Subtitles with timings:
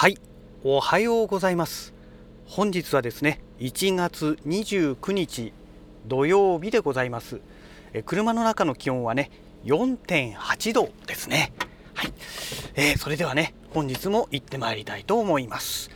[0.00, 0.16] はい
[0.64, 1.92] おはようございます。
[2.46, 5.52] 本日はですね1月29日
[6.06, 7.42] 土曜日でございます。
[7.92, 9.30] え車の中の気温はね
[9.66, 11.52] 4.8度ですね。
[11.92, 12.14] はい、
[12.76, 15.90] えー、それではね本日も行ってまいりたいと思います、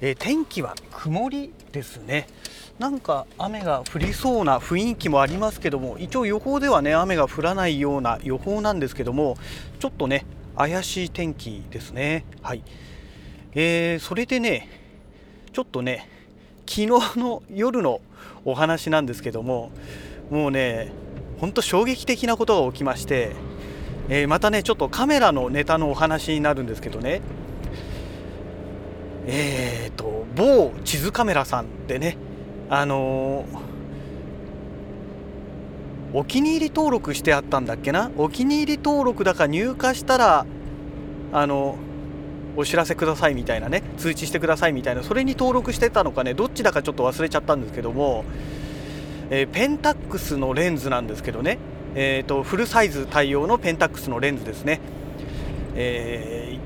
[0.00, 2.28] えー、天気は曇りですね。
[2.78, 9.36] なんか雨が降りそうな雰囲気もありますけども一応予報ではね雨が降らないような予報なんですけども
[9.80, 10.24] ちょっとね
[10.56, 12.24] 怪しい天気ですね。
[12.40, 12.62] はい。
[13.54, 14.68] えー、それでね
[15.52, 16.08] ちょっとね
[16.66, 16.86] 昨日
[17.18, 18.00] の夜の
[18.44, 19.70] お話なんですけども
[20.30, 20.92] もうね
[21.38, 23.32] ほんと衝撃的なことが起きまして、
[24.08, 27.20] えー、またねちょっとカメラのネタのお話になるんですけどね。
[29.26, 32.16] えーと某地図カメラさんでね
[32.70, 38.10] あのー、お気に入り登録してあったんだっけな？
[38.16, 40.46] お気に入り登録だか入荷したら
[41.32, 41.76] あの
[42.58, 48.24] お知らせくださいみたいなね通知してくださいみたいなそれに登録してたのかねどっちだかちょっと忘れちゃったんですけども、
[49.30, 51.58] えー、ペンタックスのレンズなんですけどね、
[51.94, 54.80] えーと、フルサイズ対応のペンタックスのレンズですね、
[55.76, 56.58] え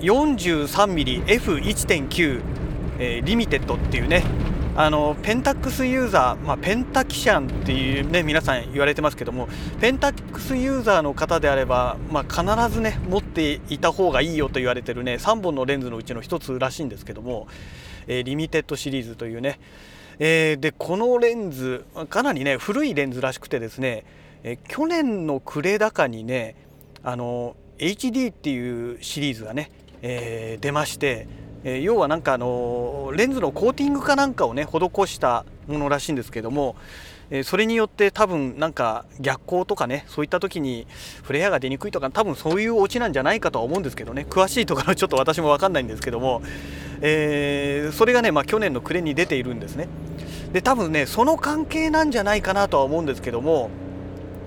[0.00, 2.42] ー、43mmF1.9、
[2.98, 4.24] えー、リミテッドっていうね
[4.76, 9.48] あのペンタックスユーザー、まあ、ペンタキシャンっていうね皆さん言われてますけども
[9.80, 17.48] ペンタックスユーザーの方であれば、まあ、必ずね持っていた方がいいよと言われているね3本のレンズのうちの1つらしいんですけども、
[18.06, 19.58] えー、リミテッドシリーズというね、
[20.20, 24.04] えー、でこのレンズかなりね古いレンズらしくてですね、
[24.44, 26.54] えー、去年の暮れだかにね
[27.02, 29.70] あの HD っていうシリーズがね、
[30.02, 31.26] え出まして
[31.64, 36.76] え、要はなんかあのレンズのコーティングかなんかをね施したものらしいんですけども、
[37.30, 40.86] え、それによって多分なんか逆光とかねそういった時に
[41.22, 46.42] フレアが出にくいとか多分そういうオチなんじゃないかとは思うんですけどね詳しいところはちょっと私も分かんないんですけども、
[47.00, 49.88] えー、それがね、まあ、去年の暮れに出ているんですね。
[50.52, 53.70] で多分ねその関係なんじゃないかなとは思うんですけども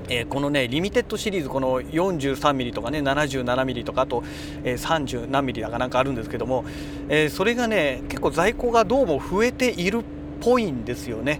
[0.09, 4.23] え、このねリミテッドシリーズこの 43mm とかね 77mm とかあと、
[4.63, 6.65] え、30何ミリだかなんかあるんですけども、
[7.09, 10.01] え、それがね結構在庫がどうも増えているっ
[10.41, 11.39] ぽいんですよね。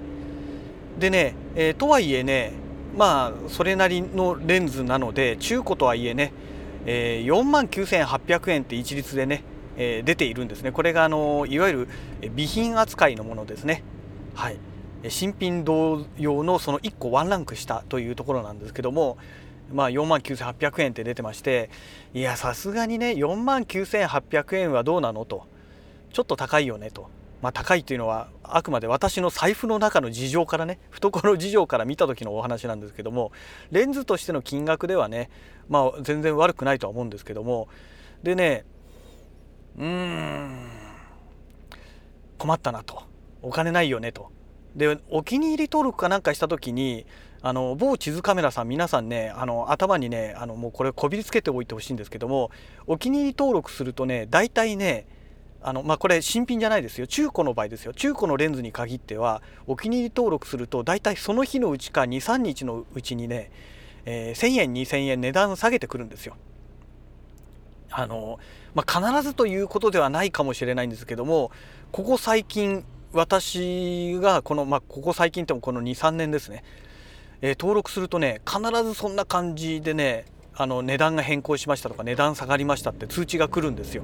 [1.00, 2.54] でね、え、とはいえね
[2.96, 6.32] まあそれなりのレンズなので中古とはいえね、
[6.86, 9.44] え、4万9800円って一律でね、
[9.78, 11.88] え、出ているんですねこれがあのいわゆる
[12.22, 13.84] 備品扱いのものですね。
[14.36, 14.58] はい
[15.10, 19.18] 新品同様のその1個ワンランクしたというところなんですけども
[19.74, 21.70] まあ4万9800円って出てまして
[22.14, 25.46] いやさすがにね4万9800円はどうなのと
[26.12, 27.10] ちょっと高いよねと。
[27.42, 33.34] まあ、高いというのはあくまで私の財布の中の事情からね懐事情から見た時のお話なんですけども
[33.70, 35.30] レンズとしての金額ではね
[35.68, 37.68] まあ全然悪くないとは思うんですけども
[38.24, 38.64] でね
[39.78, 40.70] うーん
[42.38, 43.04] 困ったなと
[43.42, 44.32] お金ないよねと
[44.76, 47.06] でお気に入り登録かなんかした時に
[47.42, 52.52] あの某地図カメラさん皆さんねあの頭にねあのもうこれこびりつけておいてほしいんですけども
[52.88, 55.06] お気に入り登録するとね大体ね
[55.66, 63.50] あのまあ、これ新品じゃないですよ中古の場合ですよ中古のレンズに限ってはお気に入り登録すると大体その日のうちか23日のうちにね、
[64.04, 66.36] えー、1,000円2,000円値段下げてくるんですよ。
[67.92, 68.40] あの
[68.74, 71.52] まあ、必ずということではないかもしれないんですけども
[71.92, 72.84] ここ最近
[73.14, 76.64] 私がこの、まあ、ここ最近でもこの23年ですね、
[77.42, 80.26] えー、登録するとね必ずそんな感じでね
[80.56, 84.04] あの値段が変更しましたとか値段下がりましたって通知が来るんですよ。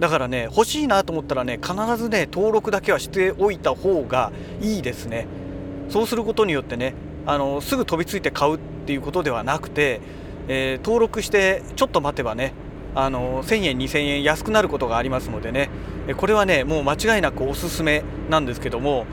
[0.00, 5.26] だからね欲しいなと思ったらね必ずね登録だけはしておいた方がいいですね。
[5.88, 6.94] そうすることによってね
[7.26, 10.00] あのすぐ飛びついて買うっていうことではなくて、
[10.48, 12.54] えー、登録してちょっと待てばね
[12.94, 15.68] あの1000円2000円安くなることがありますのでね
[16.14, 19.06] これはねもう間違いなくおすすめなんですけども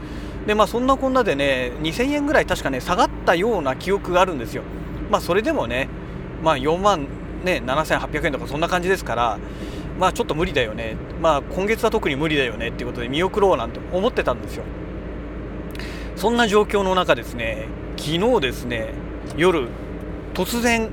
[0.46, 4.64] でまあそんなこんなでね2000円ぐらい確かね下がったような記憶があるんですよ。
[5.12, 5.90] まあそれでもね
[6.44, 7.08] まあ4万
[7.44, 9.40] ね7800円とかそんな感じですから
[10.00, 10.96] まあちょっと無理だよね。
[11.22, 14.64] まあ今月は特に無理だよねっていうことで見送ろうなんて思ってたんですよ。
[16.16, 17.68] そんな状況の中ですね
[17.98, 18.94] 昨日ですね
[19.36, 19.68] 夜
[20.34, 20.90] 突然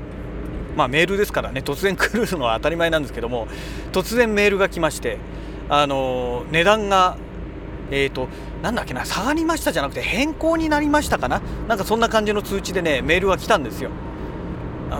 [0.75, 3.47] まあ、メールですからね突然来るのは当たり前なんですけども
[3.93, 5.17] 突然メールが来まして
[5.69, 7.17] あの値段が
[7.91, 8.29] えーと、
[8.63, 11.39] なんだっけな下がりましたじゃなくて変更になりましたかな？
[11.67, 13.91] なんかそんな感じの通知でねメールが来たんですよ。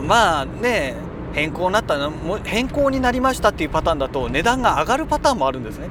[0.03, 0.94] まあね
[1.33, 5.89] 変更になったも変更になりましたっていうパターンだと値段が上がるパターンもあるんですね。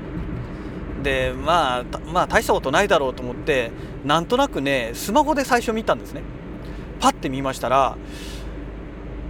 [1.03, 3.73] でまあまあ大したことないだろうと思って
[4.05, 6.23] なんとなくねスマホで最初見たんですね。
[7.01, 7.97] パッて見ましたら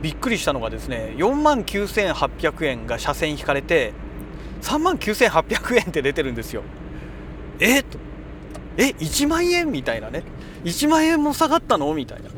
[0.02, 3.94] びっくりしたのがですね4万9800円が車線引かれて
[4.64, 6.62] 3万9800円って出てるんですよ。
[7.60, 7.80] え？
[7.80, 7.98] っと
[8.78, 9.70] え？1万円？
[9.70, 10.22] みたいなね。
[10.64, 11.92] 1万円も下がったの？
[11.92, 12.30] みたいな。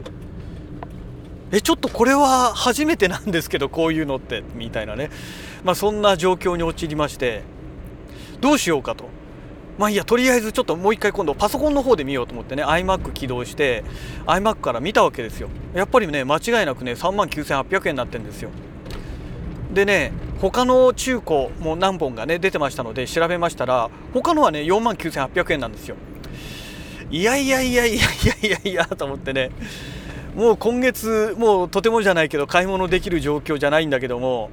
[1.52, 4.42] えちょっとこれは初めてなんですけどこういうのって。
[4.56, 5.10] みたいなね。
[5.62, 7.44] まあそんな状況に陥りまして。
[8.40, 9.04] どうしようかと。
[9.78, 12.64] まあいいやとりあえずちょっともう一回今度パソコンの方で見ようと思ってね。
[12.64, 13.84] iMac 起動して
[14.26, 15.48] iMac から見たわけですよ。
[15.74, 18.50] やっぱりね間違いなくね3万9800円になってるんですよ。
[19.72, 25.96] でね他の中古も何本がね出てましたので調べましたら他のはね4万9800円なんですよ。
[27.10, 28.08] いやいやいやいやい
[28.42, 29.50] やいやいやと思ってね。
[30.34, 34.50] もう今月もうとてもじゃないけど買い物できる状況じゃないんだけども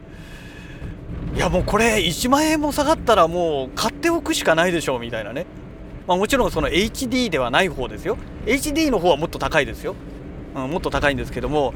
[1.35, 5.45] いやもうこれ1万円も下がったらもう買っておくしかないでしょうみたいなね、
[6.07, 8.17] まあ、もちろんその HD ではない方ですよ。
[8.45, 9.95] HD の方はもっと高いですよ、
[10.55, 11.73] うん、もっと高いんですけども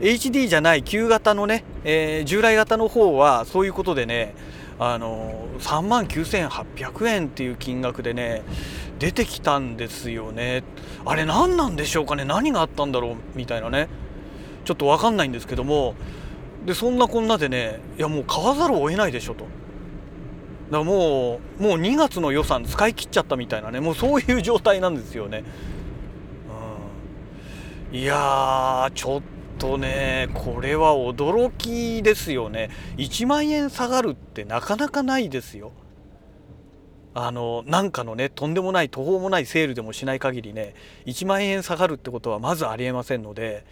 [0.00, 4.34] HD じゃない旧型のね、えー、従来型の方はそういうことでね
[4.78, 8.42] あの3万9800円っていう金額でね
[8.98, 10.62] 出てきたんですよね。
[11.04, 13.88] あれ何なんでしょうかね何があったんだろうみたいなね。
[14.64, 15.94] ちょっと分かんないんですけども
[16.64, 19.44] でそんなこんなでねいやもう買わざるを得ないでしょと。
[19.44, 25.44] だからもうもう2月の予算使い切っちゃったみたいなねもうそういう状態なんですよね、
[27.92, 29.22] うん、いやちょっ
[29.58, 32.70] とねこれは驚きですよね。
[32.96, 35.72] 1万円下がるってなかなかないですよ。
[37.14, 40.74] あのなんかのねとんでもない途方もないセールでもしない限りね
[41.06, 43.64] 1万円下がるってことはまずありえませんので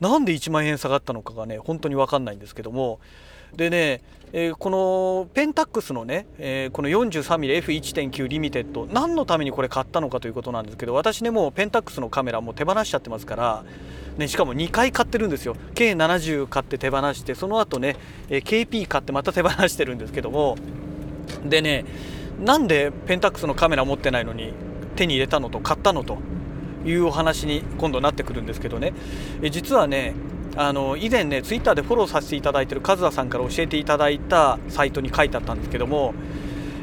[0.00, 2.98] なんで1万円下がったのかがね本当に分かんないんですけども
[3.54, 4.02] でね、
[4.32, 13.64] えー、このペンタックスのね、えー、この 43mmF1.9 リミテッド何のためにこれ買ったのかということなんですけど私ねもうペンタックスのカメラもう手放しちゃってますから
[14.16, 15.56] ね、しかも2回買ってるんですよ。
[15.74, 17.96] K70 買って手放してその後ね、
[18.30, 20.56] え KP 買ってまた手放してるんですけども
[21.44, 21.84] でね
[22.42, 24.52] なんでペンタックスのカメラ持ってないのに
[24.96, 26.18] 手に入れたのと買ったのと
[26.86, 28.94] いうお話に今度なってくるんですけどね。
[29.42, 30.14] え実はね
[30.56, 36.14] あの以前ねツイッターでフォローさせていただいている和田さんから教えていただいたサイトに書いてあったんですけども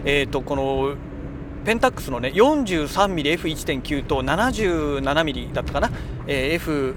[0.05, 0.95] え、ー、とこの
[1.65, 5.91] ペンタックスのね 43mmF1.9 と 77mm だったかな、
[6.27, 6.95] えー、F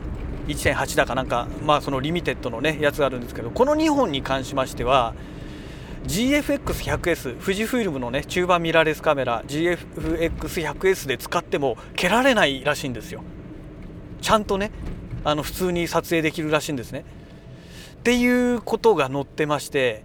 [0.49, 5.15] 1.8だかなんか、まあ、そのリミテッドの、ね、やつがあるんですけどこの2本に関しましては
[6.07, 13.23] GFX100S 富士フイルムのね中盤ミラーレスカメラ GFX100S で使っても蹴られないらしいんですよ。
[14.21, 14.71] ちゃんとね
[15.27, 17.05] あの普通に撮影できるらしいんですね。
[17.97, 20.05] っていうことが載ってまして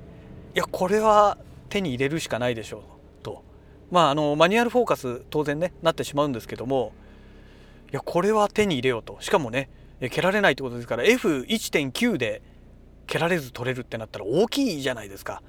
[0.55, 1.37] いやこれは
[1.69, 2.81] 手に入れるしかないでしょう
[3.21, 3.43] と。
[3.91, 6.91] まああのマニュアルフォーカス当然ねなってしまうんですけども
[7.93, 9.17] いやこれは手に入れようと。
[9.19, 9.69] しかもね
[10.09, 12.41] 蹴られないってことですから F1.9 で
[13.05, 15.43] 蹴られず取れるってなったら大きいじゃないですか。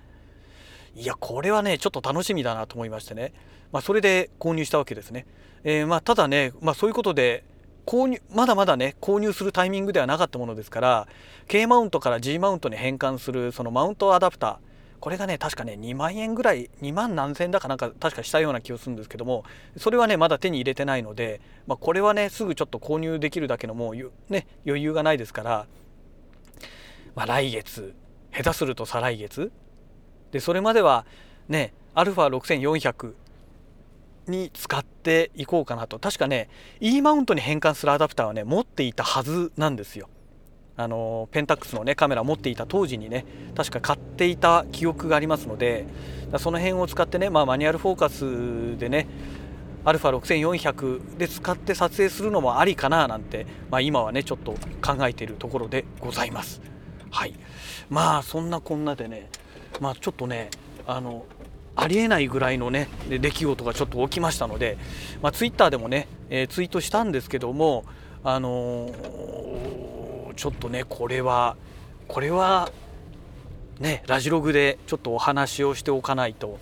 [0.94, 3.32] いやこれはねちょっと楽しみだなと思いましてね、
[3.72, 5.24] まあ、それで購入したわけですね、
[5.64, 7.44] えー、まあただね、まあ、そういうことで
[7.86, 11.08] 購入まだまだね購入するタイミングではなかったものですから
[11.48, 19.44] K マウントから G マウントに変換するそのマウントアダプターこれがね確かね2万円ぐらい2万何千だかなんか確かしたような気がするんですけども
[19.76, 25.66] それはねまだ手に入れてないので、まあ、これはねすぐちょっと購入できるだけのもう、ね、余裕がないですから、
[27.16, 27.94] まあ、来月
[28.32, 29.50] 下手すると再来月
[30.30, 31.04] でそれまでは
[31.48, 33.14] ね α6400
[34.26, 36.48] に使っていこうかなと確かね
[36.80, 40.08] E マウントに変換するアダプターはね持っていたはずなんですよ。
[40.76, 45.86] あのペンタックスの、ね、カメラ持っていた当時にね確か買っていた記憶がありますので
[46.38, 49.06] その辺を使ってね、まあ、マニュアルフォーカスでね
[49.84, 56.62] α6400 で使って撮影するのもありかななんて、まあ、今はねちょっと考えているところでございます。
[57.10, 57.34] はい
[57.90, 59.28] まあそんなこんなでね、
[59.80, 60.48] まあ、ちょっとね
[60.86, 61.26] あの
[61.74, 64.76] ありえないぐらいのね出来事がちょっと起きましたので、
[65.22, 67.84] まあ、ツイッターでもね、えー、ツイートしたんですけども
[68.24, 71.56] あのーちょっとねこれは
[72.08, 72.70] これは
[73.78, 76.58] ねラジログでちょっとお話をしておかないと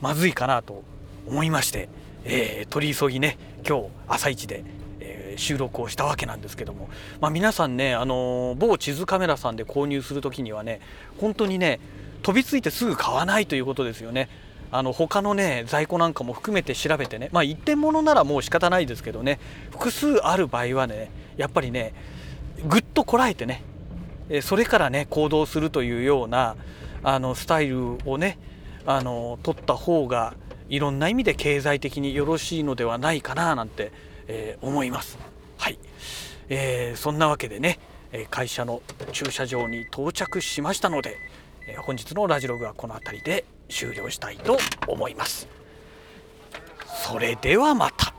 [0.00, 0.82] まずいかなと
[1.26, 1.88] 思いまして、
[2.24, 4.64] えー、取り急ぎね今日朝一で、
[5.00, 6.88] え、収録をしたわけなんですけども、
[7.20, 10.80] まあ、皆さんね、あのー、某地図カメラさんで購入する時にはね
[11.18, 11.78] 本当にね
[12.22, 14.28] 飛びついてすぐ買わないということですよね。
[14.72, 17.28] あの他のね在庫なんかも含めて調べてね。
[17.30, 19.38] まあ一点物ならもう仕方ないですけどね。
[19.70, 21.94] 複数ある場合はねやっぱりね
[22.66, 23.62] ぐっとこらえてね
[24.40, 26.56] それからね行動するというような
[27.02, 28.38] あのスタイルをね
[28.86, 30.34] あの取った方が
[30.70, 33.92] いろんな意味で経済的によろしいのではないかななんて、
[34.26, 35.18] えー、思います。
[35.58, 35.78] はい、
[36.48, 37.78] えー、そんなわけでね
[38.30, 38.80] 会社の
[39.12, 41.18] 駐車場に到着しましたので
[41.78, 43.44] 本日のラジログはこの辺りで。
[43.72, 45.48] 終了したいと思います。
[47.04, 48.11] それではまた。